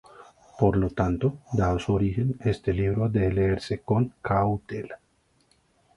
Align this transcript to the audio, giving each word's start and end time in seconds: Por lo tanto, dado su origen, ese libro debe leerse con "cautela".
Por 0.59 0.77
lo 0.77 0.89
tanto, 0.89 1.37
dado 1.53 1.77
su 1.77 1.93
origen, 1.93 2.35
ese 2.43 2.73
libro 2.73 3.07
debe 3.07 3.31
leerse 3.33 3.81
con 3.83 4.15
"cautela". 4.23 4.99